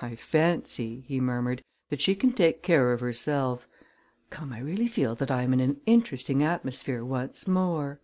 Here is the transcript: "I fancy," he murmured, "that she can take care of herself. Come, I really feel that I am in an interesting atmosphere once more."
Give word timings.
"I 0.00 0.16
fancy," 0.16 1.04
he 1.06 1.20
murmured, 1.20 1.62
"that 1.88 2.00
she 2.00 2.16
can 2.16 2.32
take 2.32 2.64
care 2.64 2.92
of 2.92 2.98
herself. 2.98 3.68
Come, 4.28 4.52
I 4.52 4.58
really 4.58 4.88
feel 4.88 5.14
that 5.14 5.30
I 5.30 5.44
am 5.44 5.52
in 5.52 5.60
an 5.60 5.80
interesting 5.86 6.42
atmosphere 6.42 7.04
once 7.04 7.46
more." 7.46 8.00